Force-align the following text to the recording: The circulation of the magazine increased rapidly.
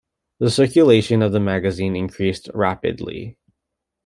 The 0.39 0.49
circulation 0.49 1.21
of 1.21 1.31
the 1.31 1.39
magazine 1.39 1.95
increased 1.95 2.49
rapidly. 2.55 3.37